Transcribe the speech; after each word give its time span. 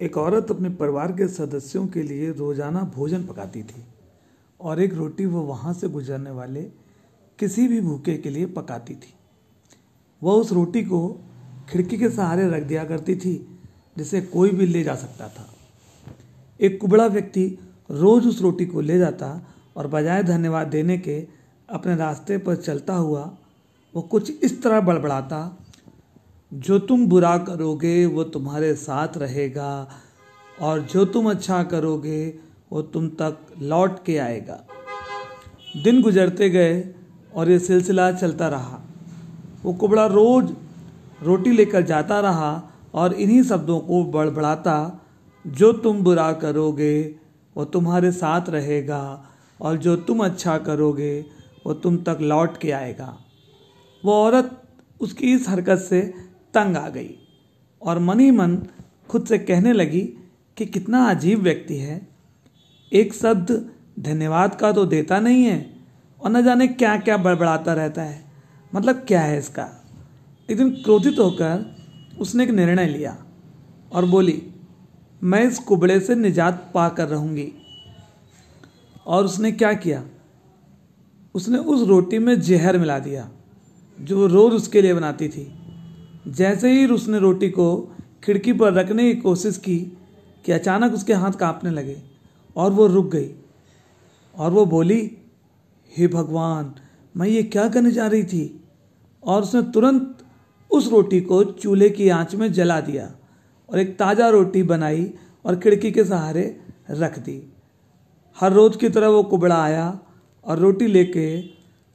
एक 0.00 0.16
औरत 0.18 0.50
अपने 0.50 0.68
परिवार 0.70 1.12
के 1.12 1.26
सदस्यों 1.28 1.86
के 1.86 2.02
लिए 2.02 2.30
रोज़ाना 2.32 2.82
भोजन 2.94 3.24
पकाती 3.24 3.62
थी 3.62 3.82
और 4.60 4.80
एक 4.80 4.94
रोटी 4.94 5.26
वो 5.26 5.40
वहाँ 5.42 5.72
से 5.74 5.88
गुजरने 5.88 6.30
वाले 6.30 6.62
किसी 7.38 7.66
भी 7.68 7.80
भूखे 7.80 8.16
के 8.16 8.30
लिए 8.30 8.46
पकाती 8.48 8.94
थी। 8.94 9.12
वह 10.22 10.32
उस 10.32 10.52
रोटी 10.52 10.82
को 10.84 11.00
खिड़की 11.70 11.98
के 11.98 12.08
सहारे 12.10 12.48
रख 12.50 12.62
दिया 12.62 12.84
करती 12.84 13.16
थी, 13.16 13.34
जिसे 13.96 14.20
कोई 14.22 14.50
भी 14.50 14.66
ले 14.66 14.82
जा 14.84 14.94
सकता 14.94 15.28
था। 15.28 15.46
एक 16.60 16.80
कुबड़ा 16.80 17.06
व्यक्ति 17.06 17.46
रोज 17.90 18.26
उस 18.26 18.40
रोटी 18.42 18.66
को 18.66 18.80
ले 18.80 18.98
जाता 18.98 19.40
और 19.76 19.86
बजाय 19.86 20.22
धन्यवाद 20.22 20.66
देने 20.66 20.98
के 20.98 21.20
अपने 21.68 21.96
रास्ते 21.96 22.38
पर 22.38 22.56
चलता 22.56 22.94
हुआ 22.94 23.30
वो 23.94 24.02
कुछ 24.02 24.42
इस 24.44 24.62
तरह 24.62 24.80
बड़बड़ाता 24.80 25.40
जो 26.54 26.78
तुम 26.78 27.06
बुरा 27.06 27.38
करोगे, 27.38 28.06
वो 28.06 28.24
तुम्हारे 28.24 28.74
साथ 28.74 29.08
रहेगा, 29.16 29.88
और 30.60 30.80
जो 30.80 31.04
तुम 31.04 31.30
अच्छा 31.30 31.62
करोगे, 31.62 32.34
वो 32.72 32.82
तुम 32.82 33.08
तक 33.08 33.38
लौट 33.62 34.04
के 34.04 34.18
आएगा। 34.18 34.64
दिन 35.82 36.02
गुजरते 36.02 36.50
गए, 36.50 36.94
और 37.34 37.50
ये 37.50 37.58
सिलसिला 37.58 38.12
चलता 38.12 38.48
रहा। 38.48 38.80
वो 39.62 39.72
कुबड़ा 39.72 40.06
रोज 40.06 40.54
रोटी 41.22 41.50
लेकर 41.50 41.82
जाता 41.82 42.20
रहा, 42.20 42.70
और 42.94 43.12
इन्हीं 43.12 43.42
शब्दों 43.42 43.80
को 43.80 44.04
बड़बड़ाता, 44.04 45.00
जो 45.46 45.72
तुम 45.72 46.02
बुरा 46.02 46.32
करोगे, 46.32 47.16
वो 47.56 47.64
तुम्हारे 47.64 48.12
साथ 48.12 48.40
रहेगा, 48.48 49.24
और 49.60 49.76
जो 49.76 49.96
तुम 49.96 50.24
अच्छा 50.24 50.58
करोगे, 50.58 51.24
वो 51.66 51.74
तुम 51.74 51.96
तक 51.96 52.18
लौट 52.20 52.56
के 52.56 52.70
आएगा। 52.70 53.18
वो 54.04 54.12
औरत 54.12 54.62
उसकी 55.00 55.32
इस 55.32 55.48
हरकत 55.48 55.78
से 55.78 56.29
तंग 56.54 56.76
आ 56.76 56.88
गई 56.88 57.14
और 57.82 57.98
मन 57.98 58.20
ही 58.20 58.30
मन 58.30 58.56
खुद 59.08 59.26
से 59.26 59.38
कहने 59.38 59.72
लगी 59.72 60.00
कि 60.56 60.66
कितना 60.66 61.04
अजीब 61.10 61.42
व्यक्ति 61.42 61.76
है। 61.76 62.00
एक 62.92 63.14
शब्द 63.14 63.50
धन्यवाद 63.98 64.54
का 64.54 64.72
तो 64.72 64.84
देता 64.86 65.20
नहीं 65.20 65.44
है 65.44 65.58
और 66.20 66.30
न 66.30 66.42
जाने 66.44 66.66
क्या 66.68 66.96
क्या 66.96 67.16
बड़बड़ाता 67.16 67.72
रहता 67.72 68.02
है। 68.02 68.24
मतलब 68.72 69.04
क्या 69.08 69.20
है 69.20 69.38
इसका? 69.38 69.68
एक 70.48 70.56
दिन 70.56 70.70
क्रोधित 70.74 71.18
होकर 71.18 71.64
उसने 72.20 72.44
एक 72.44 72.50
निर्णय 72.50 72.86
लिया 72.86 73.16
और 73.92 74.04
बोली, 74.04 74.42
मैं 75.22 75.42
इस 75.44 75.58
कुबड़े 75.58 75.98
से 76.00 76.14
निजात 76.14 76.70
पा 76.74 76.88
कर 76.88 77.08
रहूँगी। 77.08 77.52
और 79.06 79.24
उसने 79.24 79.52
क्या 79.52 79.72
किया? 79.72 80.02
उसने 81.34 81.58
उस 81.58 81.86
रोटी 81.88 82.18
में 82.18 82.40
जहर 82.40 82.78
मिला 82.78 82.98
दिया, 82.98 83.28
जो 83.98 84.26
रोज 84.26 84.52
उसके 84.52 84.82
लिए 84.82 84.94
बनाती 84.94 85.28
थी। 85.28 85.42
जैसे 86.28 86.70
ही 86.72 86.86
उसने 86.86 87.18
रोटी 87.18 87.48
को 87.48 87.96
खिड़की 88.24 88.52
पर 88.52 88.72
रखने 88.72 89.14
की 89.14 89.20
कोशिश 89.20 89.56
की 89.56 89.78
कि 90.44 90.52
अचानक 90.52 90.94
उसके 90.94 91.12
हाथ 91.12 91.32
कांपने 91.32 91.70
लगे 91.70 92.02
और 92.56 92.70
वो 92.70 92.86
रुक 92.86 93.10
गई 93.10 93.30
और 94.38 94.50
वो 94.50 94.66
बोली, 94.66 95.16
हे 95.96 96.08
भगवान, 96.08 96.74
मैं 97.16 97.28
ये 97.28 97.42
क्या 97.42 97.68
करने 97.68 97.90
जा 97.90 98.06
रही 98.06 98.24
थी? 98.24 98.60
और 99.24 99.42
उसने 99.42 99.62
तुरंत 99.62 100.18
उस 100.70 100.90
रोटी 100.90 101.20
को 101.20 101.44
चूल्हे 101.44 101.90
की 101.90 102.08
आँच 102.08 102.34
में 102.34 102.52
जला 102.52 102.80
दिया 102.80 103.10
और 103.70 103.78
एक 103.78 103.98
ताज़ा 103.98 104.28
रोटी 104.28 104.62
बनाई 104.62 105.14
और 105.44 105.56
खिड़की 105.56 105.90
के 105.92 106.04
सहारे 106.04 106.60
रख 106.90 107.18
दी। 107.18 107.52
हर 108.40 108.52
रोज 108.52 108.76
की 108.76 108.88
तरह 108.88 109.08
वो 109.08 109.22
कुबड़ा 109.22 109.62
आया 109.62 110.00
और 110.44 110.58
रोटी 110.58 110.86
लेके, 110.86 111.42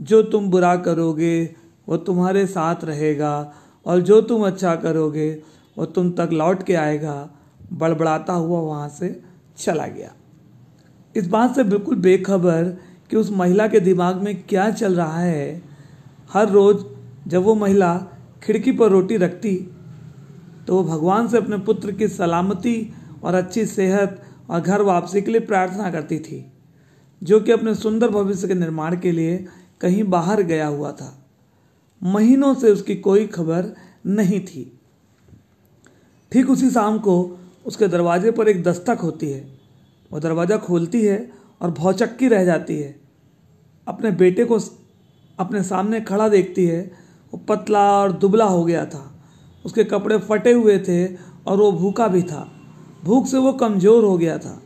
जो 0.00 0.22
तुम 0.22 0.50
बुरा 0.50 0.76
करोगे, 0.76 1.54
वो 1.88 1.96
तुम्हारे 1.96 2.46
साथ 2.46 2.84
रहेगा 2.84 3.54
और 3.86 4.00
जो 4.00 4.20
तुम 4.22 4.46
अच्छा 4.46 4.74
करोगे, 4.76 5.30
वो 5.76 5.86
तुम 5.86 6.10
तक 6.12 6.28
लौट 6.32 6.62
के 6.62 6.74
आएगा। 6.74 7.30
बड़बड़ाता 7.72 8.32
हुआ 8.32 8.60
वहाँ 8.60 8.88
से 8.90 9.20
चला 9.58 9.86
गया। 9.86 10.12
इस 11.14 11.26
बात 11.28 11.54
से 11.56 11.64
बिल्कुल 11.64 11.96
बेखबर 11.96 12.64
कि 13.10 13.16
उस 13.16 13.30
महिला 13.32 13.66
के 13.68 13.80
दिमाग 13.80 14.16
में 14.16 14.42
क्या 14.42 14.70
चल 14.70 14.94
रहा 14.94 15.18
है। 15.18 15.62
हर 16.32 16.48
रोज 16.50 16.84
जब 17.28 17.42
वो 17.42 17.54
महिला 17.54 17.96
खिड़की 18.42 18.72
पर 18.72 18.90
रोटी 18.90 19.16
रखती 19.16 19.56
तो 20.66 20.76
वो 20.76 20.82
भगवान 20.84 21.28
से 21.28 21.36
अपने 21.36 21.58
पुत्र 21.58 21.92
की 21.92 22.08
सलामती 22.08 22.92
और 23.24 23.34
अच्छी 23.34 23.64
सेहत 23.66 24.20
और 24.50 24.60
घर 24.60 24.82
वापसी 24.82 25.22
के 25.22 25.30
लिए 25.30 25.40
प्रार्थना 25.40 25.90
करती 25.90 26.18
थी, 26.18 26.44
जो 27.22 27.40
कि 27.40 27.52
अपने 27.52 27.74
सुंदर 27.74 28.08
भविष्य 28.08 28.48
के 28.48 28.54
निर्माण 28.54 28.96
के 29.00 29.12
लिए 29.12 29.36
कहीं 29.80 30.04
बाहर 30.04 30.42
गया 30.42 30.66
हुआ 30.66 30.92
था। 30.92 31.23
महीनों 32.04 32.54
से 32.54 32.70
उसकी 32.70 32.96
कोई 32.96 33.26
खबर 33.26 33.74
नहीं 34.06 34.40
थी। 34.40 34.78
ठीक 36.32 36.50
उसी 36.50 36.70
शाम 36.70 36.98
को 36.98 37.38
उसके 37.66 37.88
दरवाजे 37.88 38.30
पर 38.30 38.48
एक 38.48 38.62
दस्तक 38.62 38.98
होती 38.98 39.30
है। 39.30 39.40
वो 40.10 40.20
दरवाज़ा 40.20 40.56
खोलती 40.56 41.04
है 41.04 41.30
और 41.62 41.70
भौचक्की 41.70 42.28
रह 42.28 42.44
जाती 42.44 42.76
है। 42.76 42.94
अपने 43.86 44.10
बेटे 44.10 44.44
को 44.44 44.58
अपने 45.38 45.62
सामने 45.62 46.00
खड़ा 46.00 46.28
देखती 46.28 46.66
है। 46.66 46.80
वो 47.32 47.40
पतला 47.48 47.90
और 48.00 48.12
दुबला 48.12 48.44
हो 48.44 48.64
गया 48.64 48.84
था। 48.86 49.10
उसके 49.64 49.84
कपड़े 49.84 50.18
फटे 50.18 50.52
हुए 50.52 50.78
थे 50.78 51.06
और 51.06 51.56
वो 51.56 51.72
भूखा 51.72 52.08
भी 52.08 52.22
था। 52.22 52.48
भूख 53.04 53.26
से 53.26 53.38
वो 53.38 53.52
कमज़ोर 53.52 54.04
हो 54.04 54.16
गया 54.18 54.38
था। 54.38 54.60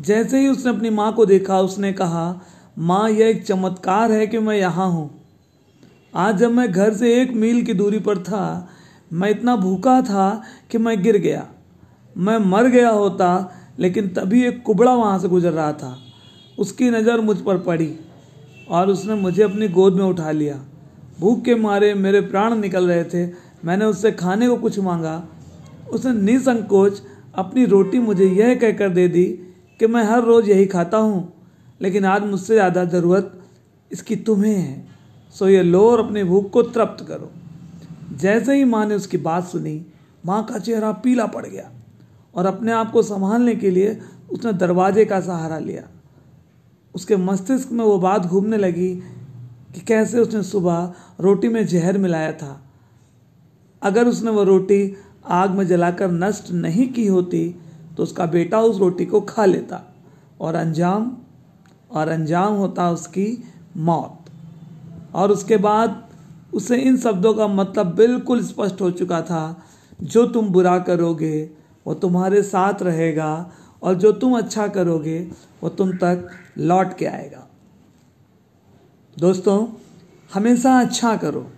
जैसे 0.00 0.40
ही 0.40 0.48
उसने 0.48 0.72
अपनी 0.72 0.90
माँ 0.90 1.12
को 1.12 1.26
देखा, 1.26 1.60
उसने 1.60 1.92
कहा, 1.92 2.40
माँ, 2.78 3.10
यह 3.10 3.28
एक 3.28 3.44
चमत्कार 3.46 4.12
है 4.12 4.26
कि 4.26 4.38
मैं 4.38 4.56
यहाँ 4.56 4.90
हूँ। 4.90 5.19
आज 6.14 6.36
जब 6.36 6.50
मैं 6.50 6.70
घर 6.72 6.92
से 6.94 7.12
एक 7.20 7.32
मील 7.32 7.64
की 7.64 7.74
दूरी 7.74 7.98
पर 7.98 8.18
था, 8.18 8.68
मैं 9.10 9.28
इतना 9.30 9.54
भूखा 9.56 10.00
था 10.02 10.42
कि 10.70 10.78
मैं 10.78 11.02
गिर 11.02 11.16
गया। 11.18 11.46
मैं 12.16 12.38
मर 12.40 12.68
गया 12.68 12.88
होता, 12.90 13.28
लेकिन 13.78 14.08
तभी 14.08 14.42
एक 14.44 14.62
कुबड़ा 14.62 14.94
वहाँ 14.94 15.18
से 15.18 15.28
गुजर 15.28 15.52
रहा 15.52 15.72
था। 15.72 15.96
उसकी 16.58 16.90
नज़र 16.90 17.20
मुझ 17.20 17.36
पर 17.38 17.58
पड़ी 17.58 17.94
और 18.68 18.88
उसने 18.88 19.14
मुझे 19.14 19.42
अपनी 19.42 19.68
गोद 19.68 19.94
में 19.94 20.04
उठा 20.04 20.30
लिया। 20.30 20.58
भूख 21.20 21.44
के 21.44 21.54
मारे 21.54 21.92
मेरे 21.94 22.20
प्राण 22.22 22.54
निकल 22.56 22.88
रहे 22.88 23.04
थे। 23.04 23.26
मैंने 23.64 23.84
उससे 23.84 24.12
खाने 24.12 24.48
को 24.48 24.56
कुछ 24.56 24.78
मांगा। 24.78 25.22
उसने 25.90 26.12
निसंकोच 26.22 27.00
अपनी 27.34 27.64
रोटी 27.66 27.98
मुझे 28.00 28.26
यह 28.26 28.54
कहकर 28.54 28.88
दे 28.90 29.08
दी 29.08 29.24
कि 29.80 29.86
मैं 29.86 30.04
हर 30.04 30.22
रोज़ 30.22 30.50
यही 30.50 30.66
खाता 30.66 30.96
हूँ, 30.96 31.32
लेकिन 31.80 32.04
आज 32.04 32.24
मुझसे 32.24 32.54
ज़्यादा 32.54 32.84
ज़रूरत 32.86 33.32
इसकी 33.90 34.16
तुम्हें 34.18 34.54
है। 34.54 34.88
सो 35.34 35.48
ये 35.48 35.62
लो 35.62 35.90
और 35.90 36.04
अपनी 36.04 36.22
भूख 36.24 36.50
को 36.50 36.62
तृप्त 36.62 37.04
करो। 37.08 37.30
जैसे 38.16 38.56
ही 38.56 38.64
माँ 38.64 38.84
ने 38.86 38.94
उसकी 38.94 39.16
बात 39.18 39.44
सुनी, 39.44 39.86
माँ 40.26 40.44
का 40.44 40.58
चेहरा 40.58 40.92
पीला 40.94 41.26
पड़ 41.26 41.46
गया 41.46 41.70
और 42.34 42.46
अपने 42.46 42.72
आप 42.72 42.90
को 42.92 43.02
संभालने 43.02 43.54
के 43.54 43.70
लिए 43.70 43.98
उसने 44.30 44.52
दरवाजे 44.52 45.04
का 45.04 45.20
सहारा 45.20 45.58
लिया। 45.58 45.82
उसके 46.94 47.16
मस्तिष्क 47.16 47.70
में 47.72 47.84
वो 47.84 47.98
बात 47.98 48.26
घूमने 48.26 48.56
लगी 48.56 48.94
कि 49.74 49.80
कैसे 49.80 50.18
उसने 50.18 50.42
सुबह 50.42 50.92
रोटी 51.20 51.48
में 51.48 51.66
जहर 51.66 51.98
मिलाया 51.98 52.32
था। 52.32 52.60
अगर 53.82 54.08
उसने 54.08 54.30
वो 54.30 54.44
रोटी 54.44 54.96
आग 55.26 55.50
में 55.50 55.66
जलाकर 55.66 56.10
नष्ट 56.10 56.50
नहीं 56.52 56.88
की 56.88 57.06
होती 57.06 57.48
तो 57.96 58.02
उसका 58.02 58.26
बेटा 58.26 58.60
उस 58.60 58.78
रोटी 58.78 59.04
को 59.06 59.20
खा 59.20 59.44
लेता 59.44 59.82
और 60.40 60.54
अंजाम 60.54 61.10
और 61.90 62.08
अंजाम 62.08 62.54
होता 62.54 62.90
उसकी 62.90 63.26
मौत। 63.76 64.19
और 65.14 65.32
उसके 65.32 65.56
बाद 65.56 66.08
उसे 66.54 66.76
इन 66.76 66.96
शब्दों 66.96 67.34
का 67.34 67.46
मतलब 67.46 67.86
बिल्कुल 67.86 68.42
स्पष्ट 68.42 68.80
हो 68.80 68.90
चुका 68.90 69.22
था, 69.22 69.62
जो 70.02 70.26
तुम 70.26 70.48
बुरा 70.48 70.78
करोगे, 70.78 71.50
वो 71.86 71.94
तुम्हारे 71.94 72.42
साथ 72.42 72.82
रहेगा, 72.82 73.50
और 73.82 73.94
जो 73.94 74.12
तुम 74.12 74.38
अच्छा 74.38 74.68
करोगे, 74.68 75.18
वो 75.62 75.68
तुम 75.68 75.92
तक 75.92 76.30
लौट 76.58 76.96
के 76.96 77.06
आएगा। 77.06 77.46
दोस्तों, 79.18 79.66
हमेशा 80.34 80.80
अच्छा 80.80 81.16
करो, 81.16 81.50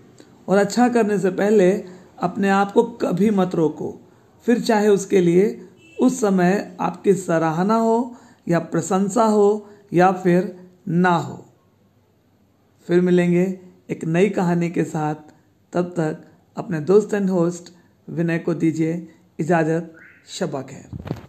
और 0.49 0.59
अच्छा 0.59 0.89
करने 0.89 1.19
से 1.19 1.31
पहले 1.31 1.85
अपने 2.19 2.49
आप 2.49 2.73
को 2.73 2.83
कभी 2.83 3.31
मत 3.31 3.55
रोको। 3.55 4.01
फिर 4.47 4.61
चाहे 4.61 4.89
उसके 4.89 5.21
लिए 5.21 5.69
उस 6.01 6.21
समय 6.21 6.77
आपकी 6.81 7.15
सराहना 7.15 7.77
हो, 7.77 8.17
या 8.49 8.59
प्रशंसा 8.59 9.25
हो, 9.25 9.69
या 9.93 10.13
फिर 10.13 10.69
ना 10.89 11.17
हो। 11.17 11.47
फिर 12.89 13.01
मिलेंगे 13.01 13.45
एक 13.91 14.05
नई 14.05 14.29
कहानी 14.29 14.71
के 14.71 14.85
साथ। 14.85 15.15
तब 15.73 15.95
तक 15.97 16.25
अपने 16.57 16.81
दोस्त 16.81 17.15
एंड 17.15 17.31
होस्ट 17.31 17.73
विनय 18.09 18.39
को 18.39 18.55
दीजिए 18.55 19.09
इजाज़त, 19.41 19.93
शबा 20.29 20.63
खैर। 20.63 21.22